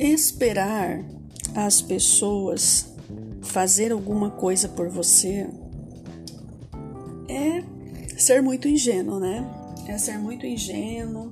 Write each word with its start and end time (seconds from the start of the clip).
esperar 0.00 1.04
as 1.54 1.82
pessoas 1.82 2.94
fazer 3.42 3.92
alguma 3.92 4.30
coisa 4.30 4.68
por 4.68 4.88
você 4.88 5.46
é 7.28 7.62
ser 8.18 8.42
muito 8.42 8.66
ingênuo, 8.66 9.20
né? 9.20 9.44
É 9.86 9.98
ser 9.98 10.18
muito 10.18 10.46
ingênuo, 10.46 11.30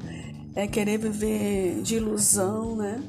é 0.55 0.67
querer 0.67 0.99
viver 0.99 1.81
de 1.83 1.97
ilusão, 1.97 2.77
né? 2.77 3.03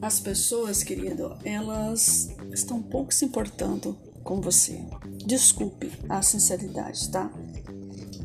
As 0.00 0.20
pessoas, 0.20 0.82
querido, 0.82 1.36
elas 1.44 2.30
estão 2.52 2.82
pouco 2.82 3.12
se 3.12 3.24
importando 3.24 3.96
com 4.22 4.40
você. 4.40 4.80
Desculpe 5.24 5.90
a 6.08 6.20
sinceridade, 6.22 7.08
tá? 7.10 7.30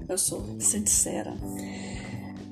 Eu 0.08 0.18
sou 0.18 0.60
sincera. 0.60 1.34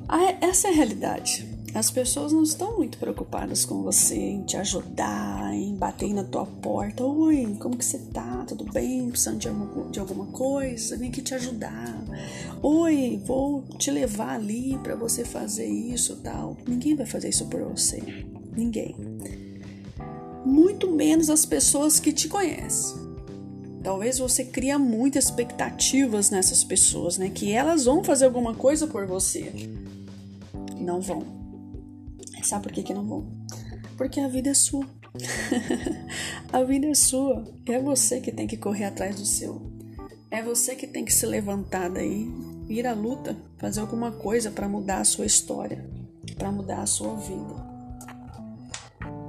Ah, 0.08 0.38
essa 0.42 0.70
é 0.70 0.72
a 0.72 0.76
realidade. 0.76 1.49
As 1.74 1.92
pessoas 1.92 2.34
não 2.34 2.42
estão 2.42 2.78
muito 2.78 2.98
preocupadas 2.98 3.64
com 3.64 3.84
você, 3.84 4.16
em 4.16 4.42
te 4.42 4.58
ajudar, 4.58 5.54
em 5.54 5.76
bater 5.76 6.12
na 6.14 6.24
tua 6.24 6.46
porta. 6.46 7.04
Oi, 7.04 7.56
como 7.60 7.78
que 7.78 7.86
você 7.86 8.00
tá? 8.12 8.44
Tudo 8.48 8.64
bem? 8.72 9.10
Precisando 9.10 9.38
de 9.38 9.48
alguma, 9.48 9.92
de 9.92 10.00
alguma 10.00 10.26
coisa? 10.28 10.98
Vem 10.98 11.10
aqui 11.10 11.22
te 11.22 11.36
ajudar. 11.36 12.04
Oi, 12.64 13.22
vou 13.24 13.64
te 13.78 13.92
levar 13.92 14.36
ali 14.36 14.80
para 14.82 14.96
você 14.96 15.24
fazer 15.24 15.68
isso 15.68 16.16
tal. 16.18 16.58
Ninguém 16.68 16.96
vai 16.96 17.06
fazer 17.06 17.30
isso 17.30 17.46
por 17.46 17.62
você. 17.62 18.02
Ninguém. 18.56 18.96
Muito 20.44 20.90
menos 20.92 21.30
as 21.30 21.46
pessoas 21.46 22.00
que 22.00 22.12
te 22.12 22.28
conhecem. 22.28 22.98
Talvez 23.84 24.18
você 24.18 24.44
cria 24.44 24.80
muitas 24.80 25.26
expectativas 25.26 26.32
nessas 26.32 26.64
pessoas, 26.64 27.18
né? 27.18 27.30
Que 27.30 27.52
elas 27.52 27.86
vão 27.86 28.04
fazer 28.04 28.26
alguma 28.26 28.56
coisa 28.56 28.88
por 28.88 29.06
você. 29.06 29.70
Não 30.80 31.00
vão 31.00 31.39
Sabe 32.44 32.64
por 32.64 32.72
que, 32.72 32.84
que 32.84 32.94
não 32.94 33.06
vão? 33.06 33.28
Porque 33.98 34.20
a 34.20 34.28
vida 34.28 34.50
é 34.50 34.54
sua. 34.54 34.86
a 36.52 36.64
vida 36.64 36.88
é 36.88 36.94
sua. 36.94 37.44
É 37.66 37.80
você 37.80 38.20
que 38.20 38.32
tem 38.32 38.48
que 38.48 38.58
correr 38.58 38.86
atrás 38.86 39.16
do 39.16 39.26
seu. 39.26 39.62
É 40.32 40.42
você 40.44 40.76
que 40.76 40.86
tem 40.86 41.04
que 41.04 41.14
se 41.14 41.26
levantar 41.26 41.90
daí, 41.90 42.32
ir 42.70 42.86
à 42.86 42.94
luta, 42.94 43.36
fazer 43.58 43.82
alguma 43.82 44.12
coisa 44.12 44.52
para 44.52 44.70
mudar 44.70 45.00
a 45.00 45.04
sua 45.04 45.26
história, 45.26 45.84
para 46.38 46.52
mudar 46.52 46.82
a 46.82 46.86
sua 46.86 47.16
vida. 47.16 47.70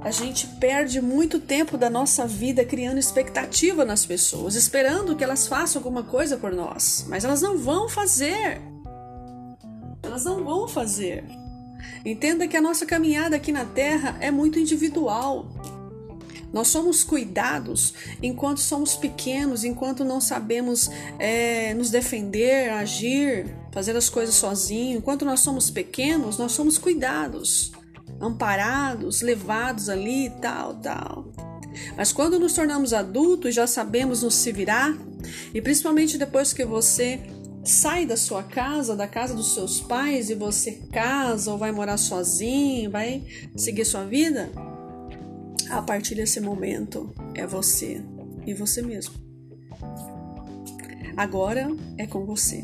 A 0.01 0.09
gente 0.09 0.47
perde 0.59 1.01
muito 1.01 1.39
tempo 1.39 1.77
da 1.77 1.89
nossa 1.89 2.25
vida 2.25 2.63
criando 2.65 2.97
expectativa 2.97 3.83
nas 3.83 4.05
pessoas, 4.05 4.55
esperando 4.55 5.15
que 5.15 5.23
elas 5.23 5.47
façam 5.47 5.79
alguma 5.79 6.03
coisa 6.03 6.37
por 6.37 6.53
nós, 6.53 7.05
mas 7.07 7.23
elas 7.23 7.41
não 7.41 7.57
vão 7.57 7.89
fazer. 7.89 8.61
Elas 10.01 10.25
não 10.25 10.43
vão 10.43 10.67
fazer. 10.67 11.23
Entenda 12.05 12.47
que 12.47 12.57
a 12.57 12.61
nossa 12.61 12.85
caminhada 12.85 13.35
aqui 13.35 13.51
na 13.51 13.65
Terra 13.65 14.17
é 14.19 14.31
muito 14.31 14.59
individual. 14.59 15.47
Nós 16.51 16.67
somos 16.67 17.03
cuidados 17.03 17.93
enquanto 18.21 18.59
somos 18.59 18.95
pequenos, 18.95 19.63
enquanto 19.63 20.03
não 20.03 20.19
sabemos 20.19 20.89
é, 21.17 21.73
nos 21.73 21.89
defender, 21.89 22.69
agir, 22.71 23.55
fazer 23.71 23.95
as 23.95 24.09
coisas 24.09 24.35
sozinhos. 24.35 24.97
Enquanto 24.97 25.23
nós 25.23 25.39
somos 25.39 25.69
pequenos, 25.69 26.37
nós 26.37 26.51
somos 26.51 26.77
cuidados, 26.77 27.71
amparados, 28.19 29.21
levados 29.21 29.87
ali 29.87 30.25
e 30.25 30.29
tal, 30.29 30.75
tal. 30.75 31.31
Mas 31.95 32.11
quando 32.11 32.37
nos 32.37 32.53
tornamos 32.53 32.93
adultos, 32.93 33.55
já 33.55 33.65
sabemos 33.65 34.23
nos 34.23 34.35
se 34.35 34.51
virar, 34.51 34.93
e 35.53 35.61
principalmente 35.61 36.17
depois 36.17 36.51
que 36.51 36.65
você 36.65 37.21
sai 37.63 38.05
da 38.05 38.17
sua 38.17 38.43
casa, 38.43 38.95
da 38.95 39.07
casa 39.07 39.33
dos 39.33 39.53
seus 39.53 39.79
pais 39.79 40.29
e 40.29 40.35
você 40.35 40.71
casa 40.91 41.51
ou 41.51 41.57
vai 41.57 41.71
morar 41.71 41.97
sozinho, 41.97 42.89
vai 42.89 43.23
seguir 43.55 43.85
sua 43.85 44.03
vida, 44.03 44.49
a 45.69 45.81
partir 45.81 46.15
desse 46.15 46.39
momento 46.39 47.13
é 47.33 47.45
você 47.45 48.03
e 48.45 48.53
você 48.53 48.81
mesmo. 48.81 49.13
Agora 51.15 51.69
é 51.97 52.07
com 52.07 52.25
você. 52.25 52.63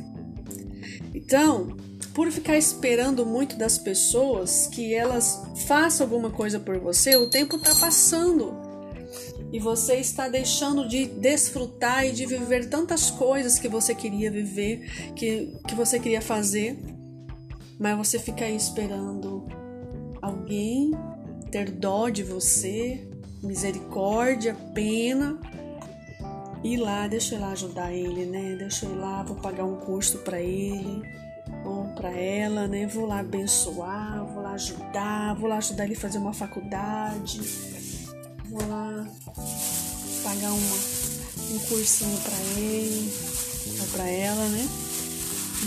Então, 1.13 1.75
por 2.13 2.31
ficar 2.31 2.57
esperando 2.57 3.25
muito 3.25 3.55
das 3.55 3.77
pessoas 3.77 4.67
que 4.67 4.93
elas 4.93 5.43
façam 5.67 6.05
alguma 6.05 6.31
coisa 6.31 6.59
por 6.59 6.79
você, 6.79 7.15
o 7.15 7.29
tempo 7.29 7.57
está 7.57 7.75
passando 7.75 8.66
e 9.51 9.59
você 9.59 9.95
está 9.95 10.27
deixando 10.27 10.87
de 10.87 11.05
desfrutar 11.05 12.05
e 12.05 12.11
de 12.11 12.25
viver 12.25 12.69
tantas 12.69 13.09
coisas 13.09 13.57
que 13.57 13.69
você 13.69 13.95
queria 13.95 14.29
viver, 14.29 15.11
que, 15.15 15.57
que 15.67 15.73
você 15.73 15.99
queria 15.99 16.21
fazer, 16.21 16.77
mas 17.79 17.97
você 17.97 18.19
fica 18.19 18.45
aí 18.45 18.55
esperando 18.55 19.45
alguém 20.21 20.91
ter 21.49 21.71
dó 21.71 22.09
de 22.09 22.23
você, 22.23 23.07
misericórdia, 23.41 24.55
pena. 24.73 25.39
Ir 26.63 26.77
lá, 26.77 27.07
deixa 27.07 27.35
eu 27.35 27.39
ir 27.39 27.41
lá 27.41 27.51
ajudar 27.51 27.93
ele, 27.93 28.25
né? 28.25 28.55
Deixa 28.57 28.85
eu 28.85 28.91
ir 28.91 28.95
lá, 28.95 29.23
vou 29.23 29.37
pagar 29.37 29.63
um 29.63 29.77
custo 29.77 30.17
para 30.19 30.41
ele 30.41 31.03
ou 31.63 31.85
para 31.93 32.09
ela, 32.09 32.67
né? 32.67 32.87
Vou 32.87 33.05
lá 33.05 33.19
abençoar, 33.19 34.25
vou 34.25 34.41
lá 34.41 34.53
ajudar, 34.53 35.35
vou 35.35 35.47
lá 35.47 35.57
ajudar 35.57 35.85
ele 35.85 35.93
a 35.93 35.99
fazer 35.99 36.17
uma 36.17 36.33
faculdade 36.33 37.39
vou 38.49 38.67
lá 38.67 39.07
pagar 40.23 40.51
uma, 40.51 40.75
um 41.51 41.59
cursinho 41.67 42.17
para 42.21 42.59
ele 42.59 43.11
ou 43.79 43.87
para 43.87 44.07
ela, 44.07 44.49
né? 44.49 44.67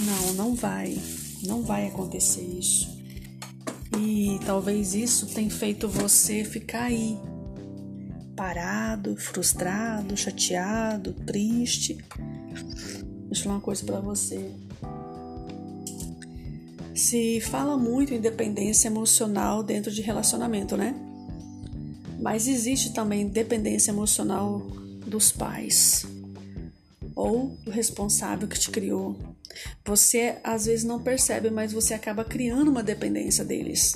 Não, 0.06 0.32
não 0.34 0.54
vai. 0.54 0.98
Não 1.42 1.62
vai 1.62 1.86
acontecer 1.86 2.42
isso. 2.42 2.98
E 3.98 4.38
talvez 4.46 4.94
isso 4.94 5.26
tenha 5.26 5.50
feito 5.50 5.88
você 5.88 6.44
ficar 6.44 6.84
aí, 6.84 7.18
parado, 8.36 9.16
frustrado, 9.16 10.16
chateado, 10.16 11.12
triste. 11.12 11.98
Deixa 13.26 13.41
eu 13.41 13.44
falar 13.44 13.54
uma 13.56 13.60
coisa 13.60 13.84
para 13.84 14.00
você. 14.00 14.54
Se 16.94 17.41
fala 17.41 17.76
muito 17.76 18.12
em 18.12 18.20
dependência 18.20 18.88
emocional 18.88 19.62
dentro 19.62 19.91
de 19.91 20.02
relacionamento, 20.02 20.76
né? 20.76 20.94
Mas 22.20 22.47
existe 22.47 22.92
também 22.92 23.28
dependência 23.28 23.91
emocional 23.91 24.60
dos 25.06 25.32
pais 25.32 26.04
ou 27.14 27.48
do 27.64 27.70
responsável 27.70 28.47
que 28.47 28.58
te 28.58 28.70
criou. 28.70 29.16
Você 29.84 30.36
às 30.44 30.66
vezes 30.66 30.84
não 30.84 31.03
percebe, 31.03 31.50
mas 31.50 31.72
você 31.72 31.94
acaba 31.94 32.25
criando 32.25 32.70
uma 32.70 32.82
dependência 32.82 33.44
deles. 33.44 33.94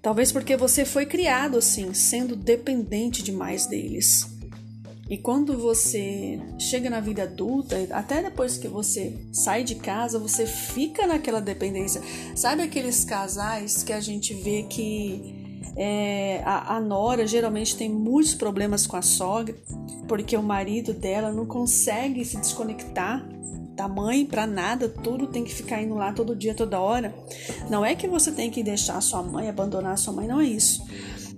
Talvez 0.00 0.32
porque 0.32 0.56
você 0.56 0.84
foi 0.84 1.06
criado 1.06 1.56
assim, 1.56 1.94
sendo 1.94 2.34
dependente 2.34 3.22
demais 3.22 3.66
deles. 3.66 4.26
E 5.08 5.18
quando 5.18 5.58
você 5.58 6.40
chega 6.58 6.88
na 6.88 7.00
vida 7.00 7.24
adulta, 7.24 7.76
até 7.90 8.22
depois 8.22 8.56
que 8.56 8.66
você 8.66 9.14
sai 9.32 9.62
de 9.62 9.74
casa, 9.74 10.18
você 10.18 10.46
fica 10.46 11.06
naquela 11.06 11.40
dependência. 11.40 12.00
Sabe 12.34 12.62
aqueles 12.62 13.04
casais 13.04 13.82
que 13.82 13.92
a 13.92 14.00
gente 14.00 14.32
vê 14.32 14.62
que 14.62 15.41
é, 15.76 16.42
a, 16.44 16.76
a 16.76 16.80
nora 16.80 17.26
geralmente 17.26 17.76
tem 17.76 17.88
muitos 17.88 18.34
problemas 18.34 18.86
com 18.86 18.96
a 18.96 19.02
sogra, 19.02 19.54
porque 20.08 20.36
o 20.36 20.42
marido 20.42 20.92
dela 20.92 21.32
não 21.32 21.46
consegue 21.46 22.24
se 22.24 22.36
desconectar 22.36 23.26
da 23.74 23.88
mãe 23.88 24.24
para 24.26 24.46
nada, 24.46 24.88
tudo 24.88 25.26
tem 25.26 25.44
que 25.44 25.54
ficar 25.54 25.82
indo 25.82 25.94
lá 25.94 26.12
todo 26.12 26.36
dia, 26.36 26.54
toda 26.54 26.80
hora. 26.80 27.14
Não 27.70 27.84
é 27.84 27.94
que 27.94 28.06
você 28.06 28.30
tem 28.30 28.50
que 28.50 28.62
deixar 28.62 29.00
sua 29.00 29.22
mãe, 29.22 29.48
abandonar 29.48 29.96
sua 29.98 30.12
mãe, 30.12 30.28
não 30.28 30.40
é 30.40 30.44
isso. 30.44 30.84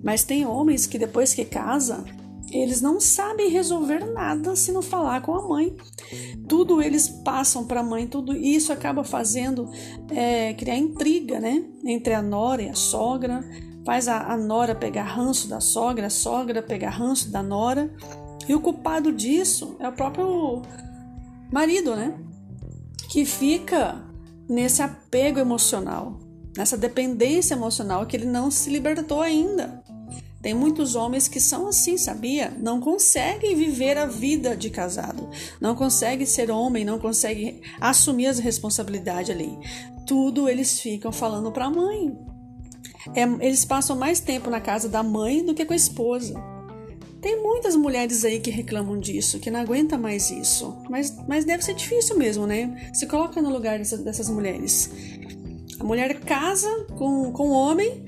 Mas 0.03 0.25
tem 0.25 0.45
homens 0.45 0.87
que 0.87 0.99
depois 0.99 1.33
que 1.33 1.45
casa, 1.45 2.05
eles 2.51 2.81
não 2.81 3.01
sabem 3.01 3.49
resolver 3.49 4.05
nada 4.05 4.55
se 4.55 4.71
não 4.73 4.83
falar 4.83 5.23
com 5.23 5.35
a 5.35 5.49
mãe. 5.49 5.75
Tudo 6.49 6.83
eles 6.83 7.09
passam 7.09 7.65
para 7.65 7.81
a 7.81 7.85
mãe, 7.85 8.07
tudo 8.07 8.37
isso 8.37 8.73
acaba 8.73 9.03
fazendo 9.03 9.71
é, 10.11 10.53
criar 10.55 10.77
intriga, 10.77 11.41
né, 11.41 11.65
entre 11.85 12.15
a 12.15 12.23
nora 12.23 12.63
e 12.63 12.69
a 12.69 12.75
sogra, 12.75 13.43
faz 13.85 14.09
a, 14.09 14.33
a 14.33 14.37
nora 14.37 14.75
pegar 14.75 15.05
ranço 15.05 15.49
da 15.49 15.61
sogra, 15.61 16.07
a 16.07 16.11
sogra 16.11 16.63
pegar 16.63 16.91
ranço 16.91 17.31
da 17.31 17.43
nora. 17.43 17.91
E 18.49 18.55
o 18.55 18.61
culpado 18.61 19.13
disso 19.13 19.77
é 19.79 19.89
o 19.89 19.93
próprio 19.93 20.63
marido, 21.53 21.95
né? 21.95 22.19
Que 23.11 23.25
fica 23.25 24.03
nesse 24.49 24.83
apego 24.83 25.39
emocional, 25.39 26.19
nessa 26.57 26.77
dependência 26.77 27.55
emocional 27.55 28.07
que 28.07 28.17
ele 28.17 28.27
não 28.27 28.51
se 28.51 28.71
libertou 28.71 29.23
ainda. 29.23 29.83
Tem 30.43 30.53
muitos 30.53 30.95
homens 30.95 31.27
que 31.27 31.41
são 31.41 31.69
assim, 31.69 31.97
sabia? 31.97 32.53
Não 32.61 32.79
conseguem 32.79 33.57
viver 33.57 33.97
a 33.97 34.05
vida 34.05 34.55
de 34.55 34.69
casado, 34.69 35.31
não 35.59 35.75
conseguem 35.75 36.27
ser 36.27 36.51
homem, 36.51 36.85
não 36.85 36.99
conseguem 36.99 37.63
assumir 37.81 38.27
as 38.27 38.39
responsabilidades 38.39 39.31
ali. 39.31 39.59
Tudo 40.07 40.47
eles 40.47 40.79
ficam 40.81 41.11
falando 41.11 41.51
para 41.51 41.65
a 41.65 41.71
mãe, 41.71 42.15
é, 43.15 43.23
eles 43.45 43.65
passam 43.65 43.97
mais 43.97 44.21
tempo 44.21 44.49
na 44.49 44.61
casa 44.61 44.89
da 44.89 45.03
mãe 45.03 45.45
do 45.45 45.55
que 45.55 45.65
com 45.65 45.73
a 45.73 45.77
esposa. 45.77 46.35
Tem 47.21 47.43
muitas 47.43 47.75
mulheres 47.75 48.23
aí 48.25 48.39
que 48.39 48.51
reclamam 48.51 49.01
disso, 49.01 49.41
que 49.41 49.51
não 49.51 49.61
aguenta 49.61 49.97
mais 49.97 50.31
isso. 50.31 50.77
Mas, 50.91 51.17
mas 51.27 51.45
deve 51.45 51.65
ser 51.65 51.75
difícil 51.75 52.19
mesmo, 52.19 52.47
né? 52.47 52.91
Se 52.93 53.07
coloca 53.07 53.41
no 53.41 53.51
lugar 53.51 53.79
dessas, 53.79 54.01
dessas 54.05 54.29
mulheres. 54.29 54.91
A 55.81 55.85
mulher 55.85 56.21
casa 56.21 56.69
com, 56.97 57.33
com 57.33 57.49
o 57.49 57.53
homem 57.53 58.05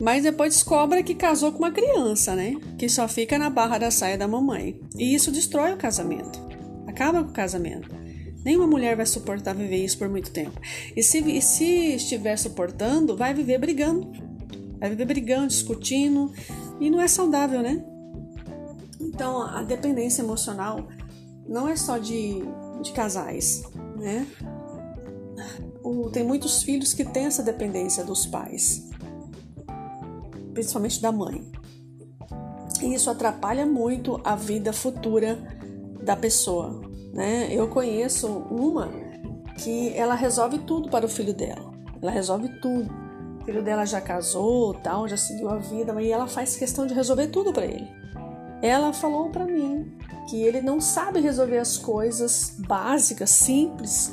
Mas 0.00 0.22
depois 0.22 0.54
descobre 0.54 1.02
que 1.02 1.14
casou 1.14 1.50
com 1.50 1.58
uma 1.58 1.72
criança, 1.72 2.36
né? 2.36 2.54
Que 2.78 2.88
só 2.88 3.08
fica 3.08 3.36
na 3.36 3.50
barra 3.50 3.78
da 3.78 3.90
saia 3.90 4.16
da 4.16 4.28
mamãe. 4.28 4.80
E 4.96 5.14
isso 5.14 5.32
destrói 5.32 5.72
o 5.72 5.76
casamento. 5.76 6.38
Acaba 6.86 7.24
com 7.24 7.30
o 7.30 7.32
casamento. 7.34 7.90
Nenhuma 8.48 8.66
mulher 8.66 8.96
vai 8.96 9.04
suportar 9.04 9.54
viver 9.54 9.76
isso 9.76 9.98
por 9.98 10.08
muito 10.08 10.30
tempo. 10.30 10.58
E 10.96 11.02
se, 11.02 11.18
e 11.18 11.42
se 11.42 11.96
estiver 11.96 12.34
suportando, 12.38 13.14
vai 13.14 13.34
viver 13.34 13.58
brigando. 13.58 14.10
Vai 14.80 14.88
viver 14.88 15.04
brigando, 15.04 15.48
discutindo. 15.48 16.32
E 16.80 16.88
não 16.88 16.98
é 16.98 17.06
saudável, 17.06 17.60
né? 17.60 17.84
Então, 18.98 19.42
a 19.42 19.62
dependência 19.62 20.22
emocional 20.22 20.88
não 21.46 21.68
é 21.68 21.76
só 21.76 21.98
de, 21.98 22.42
de 22.82 22.90
casais, 22.92 23.64
né? 23.98 24.26
O, 25.84 26.08
tem 26.08 26.24
muitos 26.24 26.62
filhos 26.62 26.94
que 26.94 27.04
têm 27.04 27.26
essa 27.26 27.42
dependência 27.42 28.02
dos 28.02 28.24
pais 28.24 28.88
principalmente 30.54 31.02
da 31.02 31.12
mãe. 31.12 31.52
E 32.82 32.94
isso 32.94 33.10
atrapalha 33.10 33.66
muito 33.66 34.18
a 34.24 34.34
vida 34.34 34.72
futura 34.72 35.38
da 36.02 36.16
pessoa, 36.16 36.87
né? 37.12 37.48
Eu 37.50 37.68
conheço 37.68 38.26
uma 38.26 38.88
que 39.58 39.92
ela 39.94 40.14
resolve 40.14 40.58
tudo 40.58 40.88
para 40.88 41.06
o 41.06 41.08
filho 41.08 41.34
dela. 41.34 41.72
Ela 42.00 42.10
resolve 42.10 42.48
tudo. 42.60 42.90
O 43.40 43.44
filho 43.44 43.62
dela 43.62 43.84
já 43.84 44.00
casou, 44.00 44.74
tal, 44.74 45.08
já 45.08 45.16
seguiu 45.16 45.48
a 45.48 45.56
vida, 45.56 45.92
mas 45.92 46.06
ela 46.08 46.26
faz 46.26 46.56
questão 46.56 46.86
de 46.86 46.94
resolver 46.94 47.28
tudo 47.28 47.52
para 47.52 47.66
ele. 47.66 47.88
Ela 48.62 48.92
falou 48.92 49.30
para 49.30 49.44
mim 49.44 49.92
que 50.28 50.42
ele 50.42 50.60
não 50.60 50.80
sabe 50.80 51.20
resolver 51.20 51.58
as 51.58 51.78
coisas 51.78 52.54
básicas, 52.58 53.30
simples. 53.30 54.12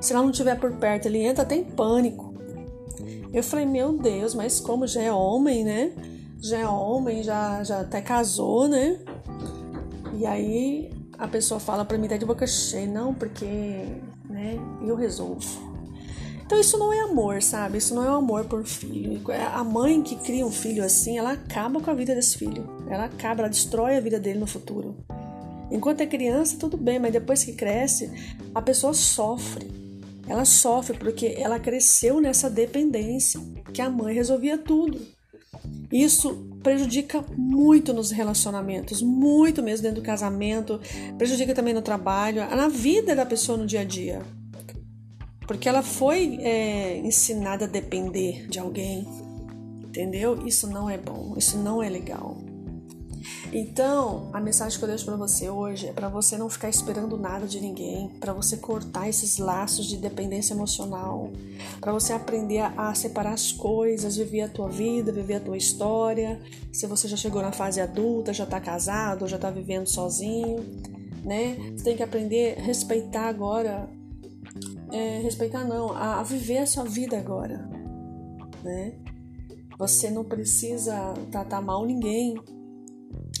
Se 0.00 0.12
ela 0.12 0.22
não 0.22 0.30
estiver 0.30 0.58
por 0.58 0.72
perto, 0.72 1.06
ele 1.06 1.18
entra 1.18 1.42
até 1.42 1.56
em 1.56 1.64
pânico. 1.64 2.34
Eu 3.32 3.42
falei, 3.42 3.66
meu 3.66 3.92
Deus, 3.92 4.34
mas 4.34 4.60
como 4.60 4.86
já 4.86 5.02
é 5.02 5.12
homem, 5.12 5.64
né? 5.64 5.92
Já 6.40 6.58
é 6.58 6.66
homem, 6.66 7.22
já, 7.22 7.62
já 7.64 7.80
até 7.80 8.00
casou, 8.00 8.68
né? 8.68 8.98
E 10.14 10.24
aí 10.24 10.90
a 11.18 11.26
pessoa 11.26 11.58
fala 11.58 11.84
pra 11.84 11.98
mim, 11.98 12.08
tá 12.08 12.16
de 12.16 12.24
boca 12.24 12.46
cheia, 12.46 12.86
não, 12.86 13.12
porque, 13.12 13.44
né, 14.30 14.56
eu 14.86 14.94
resolvo. 14.94 15.68
Então 16.46 16.58
isso 16.58 16.78
não 16.78 16.92
é 16.92 17.00
amor, 17.00 17.42
sabe? 17.42 17.76
Isso 17.76 17.94
não 17.94 18.04
é 18.04 18.08
amor 18.08 18.46
por 18.46 18.64
filho. 18.64 19.20
A 19.54 19.62
mãe 19.62 20.00
que 20.00 20.16
cria 20.16 20.46
um 20.46 20.50
filho 20.50 20.82
assim, 20.82 21.18
ela 21.18 21.32
acaba 21.32 21.78
com 21.78 21.90
a 21.90 21.94
vida 21.94 22.14
desse 22.14 22.38
filho. 22.38 22.66
Ela 22.88 23.04
acaba, 23.04 23.42
ela 23.42 23.50
destrói 23.50 23.96
a 23.96 24.00
vida 24.00 24.18
dele 24.18 24.38
no 24.38 24.46
futuro. 24.46 24.96
Enquanto 25.70 26.00
é 26.00 26.06
criança, 26.06 26.56
tudo 26.58 26.78
bem, 26.78 26.98
mas 26.98 27.12
depois 27.12 27.44
que 27.44 27.52
cresce, 27.52 28.10
a 28.54 28.62
pessoa 28.62 28.94
sofre. 28.94 29.70
Ela 30.26 30.46
sofre 30.46 30.96
porque 30.96 31.34
ela 31.38 31.58
cresceu 31.58 32.18
nessa 32.18 32.48
dependência, 32.48 33.40
que 33.74 33.82
a 33.82 33.90
mãe 33.90 34.14
resolvia 34.14 34.56
tudo. 34.56 34.98
Isso 35.92 36.47
prejudica 36.62 37.24
muito 37.36 37.92
nos 37.92 38.10
relacionamentos, 38.10 39.02
muito 39.02 39.62
mesmo 39.62 39.82
dentro 39.82 40.00
do 40.00 40.04
casamento, 40.04 40.80
prejudica 41.16 41.54
também 41.54 41.74
no 41.74 41.82
trabalho, 41.82 42.40
na 42.54 42.68
vida 42.68 43.14
da 43.14 43.26
pessoa 43.26 43.58
no 43.58 43.66
dia 43.66 43.80
a 43.80 43.84
dia. 43.84 44.22
Porque 45.46 45.68
ela 45.68 45.82
foi 45.82 46.38
é, 46.42 46.98
ensinada 46.98 47.64
a 47.64 47.68
depender 47.68 48.46
de 48.48 48.58
alguém, 48.58 49.06
entendeu? 49.82 50.46
Isso 50.46 50.66
não 50.66 50.90
é 50.90 50.98
bom, 50.98 51.34
isso 51.36 51.56
não 51.58 51.82
é 51.82 51.88
legal. 51.88 52.36
Então, 53.52 54.28
a 54.32 54.40
mensagem 54.40 54.78
que 54.78 54.84
eu 54.84 54.88
deixo 54.88 55.04
para 55.04 55.16
você 55.16 55.48
hoje 55.48 55.86
é 55.86 55.92
para 55.92 56.08
você 56.08 56.36
não 56.36 56.48
ficar 56.48 56.68
esperando 56.68 57.16
nada 57.16 57.46
de 57.46 57.60
ninguém, 57.60 58.08
para 58.20 58.32
você 58.32 58.56
cortar 58.56 59.08
esses 59.08 59.38
laços 59.38 59.86
de 59.86 59.96
dependência 59.96 60.54
emocional, 60.54 61.30
para 61.80 61.92
você 61.92 62.12
aprender 62.12 62.60
a, 62.60 62.94
separar 62.94 63.32
as 63.32 63.52
coisas, 63.52 64.16
viver 64.16 64.42
a 64.42 64.48
tua 64.48 64.68
vida, 64.68 65.12
viver 65.12 65.34
a 65.34 65.40
tua 65.40 65.56
história. 65.56 66.40
Se 66.72 66.86
você 66.86 67.08
já 67.08 67.16
chegou 67.16 67.42
na 67.42 67.52
fase 67.52 67.80
adulta, 67.80 68.32
já 68.32 68.46
tá 68.46 68.60
casado, 68.60 69.26
já 69.26 69.38
tá 69.38 69.50
vivendo 69.50 69.86
sozinho, 69.86 70.64
né? 71.24 71.56
Você 71.76 71.84
tem 71.84 71.96
que 71.96 72.02
aprender 72.02 72.58
a 72.58 72.62
respeitar 72.62 73.28
agora, 73.28 73.88
é, 74.92 75.20
respeitar 75.20 75.64
não, 75.64 75.92
a, 75.92 76.20
a 76.20 76.22
viver 76.22 76.58
a 76.58 76.66
sua 76.66 76.84
vida 76.84 77.18
agora, 77.18 77.68
né? 78.62 78.92
Você 79.78 80.10
não 80.10 80.24
precisa 80.24 81.14
tratar 81.30 81.60
mal 81.60 81.86
ninguém, 81.86 82.34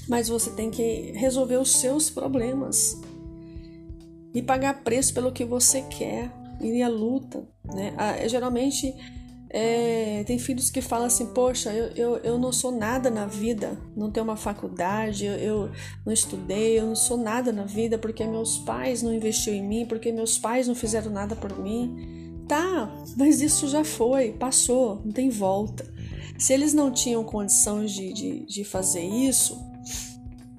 mas 0.08 0.28
você 0.28 0.50
tem 0.50 0.70
que 0.70 1.12
resolver 1.14 1.56
os 1.56 1.72
seus 1.72 2.08
problemas 2.08 2.98
e 4.34 4.42
pagar 4.42 4.82
preço 4.82 5.12
pelo 5.12 5.32
que 5.32 5.44
você 5.44 5.82
quer, 5.82 6.32
ir 6.60 6.82
à 6.82 6.88
luta. 6.88 7.46
Né? 7.64 7.94
Ah, 7.96 8.26
geralmente 8.26 8.94
é, 9.50 10.24
tem 10.26 10.38
filhos 10.38 10.70
que 10.70 10.80
falam 10.80 11.06
assim: 11.06 11.26
Poxa, 11.26 11.72
eu, 11.72 11.88
eu, 11.94 12.16
eu 12.18 12.38
não 12.38 12.52
sou 12.52 12.70
nada 12.70 13.10
na 13.10 13.26
vida, 13.26 13.78
não 13.96 14.10
tenho 14.10 14.24
uma 14.24 14.36
faculdade, 14.36 15.24
eu, 15.24 15.34
eu 15.34 15.70
não 16.04 16.12
estudei, 16.12 16.78
eu 16.78 16.86
não 16.86 16.96
sou 16.96 17.16
nada 17.16 17.52
na 17.52 17.64
vida 17.64 17.98
porque 17.98 18.24
meus 18.26 18.58
pais 18.58 19.02
não 19.02 19.12
investiram 19.12 19.58
em 19.58 19.66
mim, 19.66 19.86
porque 19.86 20.12
meus 20.12 20.38
pais 20.38 20.68
não 20.68 20.74
fizeram 20.74 21.10
nada 21.10 21.34
por 21.34 21.58
mim. 21.58 22.16
Tá, 22.46 22.90
mas 23.14 23.42
isso 23.42 23.68
já 23.68 23.84
foi, 23.84 24.32
passou, 24.32 25.02
não 25.04 25.12
tem 25.12 25.28
volta. 25.28 25.86
Se 26.38 26.54
eles 26.54 26.72
não 26.72 26.90
tinham 26.90 27.22
condições 27.22 27.92
de, 27.92 28.10
de, 28.10 28.46
de 28.46 28.64
fazer 28.64 29.02
isso, 29.02 29.67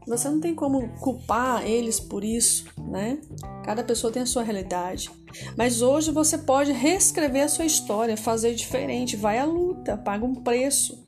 você 0.09 0.27
não 0.27 0.39
tem 0.39 0.55
como 0.55 0.89
culpar 0.99 1.65
eles 1.65 1.99
por 1.99 2.23
isso, 2.23 2.65
né? 2.77 3.19
Cada 3.63 3.83
pessoa 3.83 4.11
tem 4.11 4.23
a 4.23 4.25
sua 4.25 4.41
realidade. 4.41 5.11
Mas 5.55 5.83
hoje 5.83 6.11
você 6.11 6.37
pode 6.37 6.71
reescrever 6.71 7.43
a 7.43 7.47
sua 7.47 7.65
história, 7.65 8.17
fazer 8.17 8.55
diferente, 8.55 9.15
vai 9.15 9.37
à 9.37 9.45
luta, 9.45 9.95
paga 9.95 10.25
um 10.25 10.35
preço, 10.35 11.07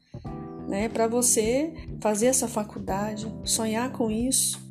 né, 0.67 0.87
para 0.87 1.07
você 1.07 1.73
fazer 1.99 2.27
essa 2.27 2.47
faculdade, 2.47 3.27
sonhar 3.43 3.91
com 3.91 4.11
isso. 4.11 4.61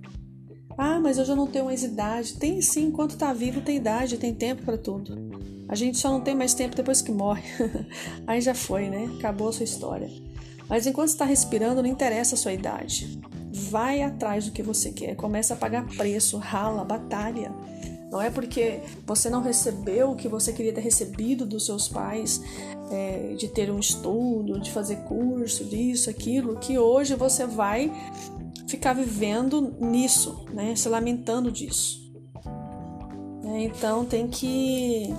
Ah, 0.79 1.01
mas 1.01 1.19
eu 1.19 1.25
já 1.25 1.35
não 1.35 1.47
tenho 1.47 1.67
mais 1.67 1.83
idade. 1.83 2.35
Tem 2.35 2.63
sim, 2.63 2.87
enquanto 2.87 3.19
tá 3.19 3.33
vivo 3.33 3.61
tem 3.61 3.77
idade, 3.77 4.17
tem 4.17 4.33
tempo 4.33 4.63
para 4.65 4.79
tudo. 4.79 5.15
A 5.69 5.75
gente 5.75 5.99
só 5.99 6.09
não 6.09 6.21
tem 6.21 6.35
mais 6.35 6.55
tempo 6.55 6.75
depois 6.75 7.03
que 7.03 7.13
morre. 7.13 7.43
Aí 8.27 8.41
já 8.41 8.55
foi, 8.55 8.89
né? 8.89 9.11
Acabou 9.19 9.49
a 9.49 9.53
sua 9.53 9.65
história. 9.65 10.09
Mas 10.69 10.87
enquanto 10.87 11.09
está 11.09 11.25
respirando, 11.25 11.83
não 11.83 11.91
interessa 11.91 12.35
a 12.35 12.39
sua 12.39 12.53
idade. 12.53 13.21
Vai 13.53 14.03
atrás 14.03 14.47
do 14.47 14.53
que 14.53 14.63
você 14.63 14.93
quer, 14.93 15.17
começa 15.17 15.55
a 15.55 15.57
pagar 15.57 15.87
preço, 15.97 16.39
rala, 16.39 16.85
batalha. 16.85 17.53
Não 18.11 18.21
é 18.21 18.29
porque 18.29 18.81
você 19.07 19.31
não 19.31 19.41
recebeu 19.41 20.11
o 20.11 20.17
que 20.17 20.29
você 20.29 20.53
queria 20.53 20.73
ter 20.73 20.81
recebido 20.81 21.47
dos 21.47 21.67
seus 21.67 21.89
pais, 21.89 22.43
é, 22.91 23.35
de 23.39 23.49
ter 23.49 23.71
um 23.71 23.79
estudo, 23.79 24.59
de 24.61 24.71
fazer 24.71 24.97
curso, 25.05 25.65
disso, 25.65 26.11
aquilo, 26.11 26.57
que 26.57 26.77
hoje 26.77 27.15
você 27.15 27.47
vai 27.47 27.93
ficar 28.67 28.93
vivendo 28.93 29.77
nisso, 29.81 30.45
né? 30.53 30.75
Se 30.75 30.89
lamentando 30.89 31.53
disso. 31.53 32.01
É, 33.45 33.65
então 33.65 34.05
tem 34.05 34.27
que 34.27 35.15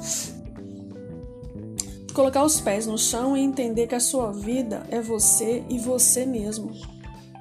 colocar 2.14 2.44
os 2.44 2.60
pés 2.60 2.86
no 2.86 2.98
chão 2.98 3.38
e 3.38 3.42
entender 3.42 3.88
que 3.88 3.96
a 3.96 4.00
sua 4.00 4.32
vida 4.32 4.86
é 4.90 5.02
você 5.02 5.64
e 5.70 5.80
você 5.80 6.26
mesmo. 6.26 6.72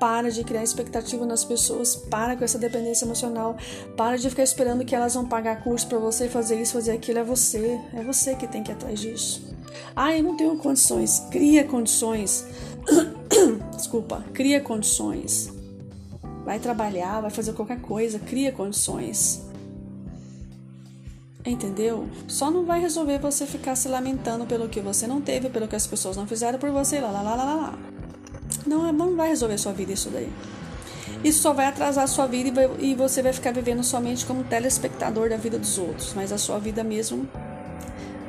Para 0.00 0.30
de 0.30 0.42
criar 0.42 0.64
expectativa 0.64 1.26
nas 1.26 1.44
pessoas, 1.44 1.94
para 1.94 2.34
com 2.34 2.42
essa 2.42 2.58
dependência 2.58 3.04
emocional, 3.04 3.56
para 3.98 4.16
de 4.16 4.30
ficar 4.30 4.42
esperando 4.42 4.84
que 4.84 4.94
elas 4.94 5.14
vão 5.14 5.28
pagar 5.28 5.62
curso 5.62 5.86
para 5.86 5.98
você 5.98 6.26
fazer 6.26 6.60
isso, 6.60 6.72
fazer 6.72 6.92
aquilo. 6.92 7.18
É 7.18 7.24
você, 7.24 7.78
é 7.92 8.02
você 8.02 8.34
que 8.34 8.48
tem 8.48 8.62
que 8.62 8.72
ir 8.72 8.74
atrás 8.74 8.98
disso. 8.98 9.54
Ah, 9.94 10.16
eu 10.16 10.24
não 10.24 10.36
tenho 10.36 10.56
condições. 10.56 11.20
Cria 11.30 11.64
condições. 11.64 12.46
Desculpa, 13.76 14.24
cria 14.32 14.60
condições. 14.60 15.52
Vai 16.44 16.58
trabalhar, 16.58 17.20
vai 17.20 17.30
fazer 17.30 17.52
qualquer 17.52 17.80
coisa, 17.80 18.18
cria 18.18 18.50
condições. 18.50 19.42
Entendeu? 21.44 22.08
Só 22.26 22.50
não 22.50 22.64
vai 22.64 22.80
resolver 22.80 23.18
você 23.18 23.46
ficar 23.46 23.74
se 23.74 23.88
lamentando 23.88 24.46
pelo 24.46 24.68
que 24.68 24.80
você 24.80 25.06
não 25.06 25.20
teve, 25.20 25.48
pelo 25.48 25.68
que 25.68 25.76
as 25.76 25.86
pessoas 25.86 26.16
não 26.16 26.26
fizeram 26.26 26.58
por 26.58 26.70
você, 26.70 27.00
lá, 27.00 27.10
lá, 27.10 27.22
lá, 27.22 27.34
lá, 27.34 27.54
lá. 27.54 27.78
Não, 28.66 28.92
não 28.92 29.16
vai 29.16 29.28
resolver 29.28 29.58
sua 29.58 29.72
vida 29.72 29.92
isso 29.92 30.10
daí. 30.10 30.30
Isso 31.22 31.42
só 31.42 31.52
vai 31.52 31.66
atrasar 31.66 32.04
a 32.04 32.06
sua 32.06 32.26
vida 32.26 32.48
e, 32.48 32.52
vai, 32.52 32.70
e 32.78 32.94
você 32.94 33.22
vai 33.22 33.32
ficar 33.32 33.52
vivendo 33.52 33.82
somente 33.82 34.24
como 34.24 34.44
telespectador 34.44 35.28
da 35.28 35.36
vida 35.36 35.58
dos 35.58 35.76
outros, 35.76 36.14
mas 36.14 36.32
a 36.32 36.38
sua 36.38 36.58
vida 36.58 36.82
mesmo 36.82 37.28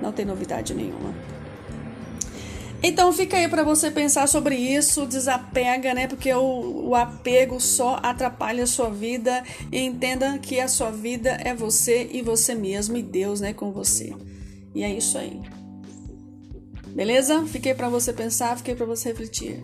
não 0.02 0.12
tem 0.12 0.26
novidade 0.26 0.74
nenhuma. 0.74 1.14
Então 2.84 3.14
fica 3.14 3.38
aí 3.38 3.48
para 3.48 3.64
você 3.64 3.92
pensar 3.92 4.28
sobre 4.28 4.56
isso, 4.56 5.06
desapega, 5.06 5.94
né? 5.94 6.08
Porque 6.08 6.34
o, 6.34 6.88
o, 6.90 6.96
apego 6.96 7.62
só 7.62 8.00
atrapalha 8.02 8.64
a 8.64 8.68
sua 8.68 8.90
vida 8.90 9.44
e 9.72 9.80
entenda 9.80 10.40
que 10.40 10.60
a 10.60 10.68
sua 10.68 10.90
vida 10.90 11.30
é 11.44 11.54
você 11.54 12.10
e 12.12 12.24
você 12.24 12.56
mesmo 12.56 12.98
e 12.98 13.04
Deus, 13.04 13.40
né, 13.40 13.54
com 13.54 13.72
você. 13.72 14.16
E 14.74 14.84
é 14.84 14.90
isso 14.90 15.16
aí. 15.18 15.40
Beleza? 16.88 17.46
Fiquei 17.46 17.76
para 17.76 17.88
você 17.88 18.12
pensar, 18.12 18.58
fiquei 18.58 18.74
para 18.74 18.86
você 18.86 19.10
refletir. 19.10 19.64